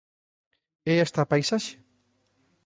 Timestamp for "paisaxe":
1.31-1.73